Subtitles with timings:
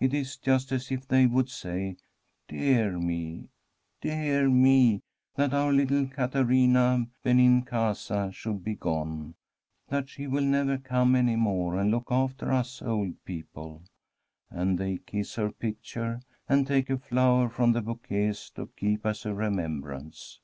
[0.00, 3.48] It is just as if they would say:* Dear me—
[4.02, 5.00] dear me I
[5.36, 9.34] that our little Caterina Benincasa should be gone,
[9.88, 13.82] that she will never come any more and look after us old people
[14.50, 19.06] I' And they kiss her picture, and take a flower from the bouquets to keep
[19.06, 20.38] as a remembrance.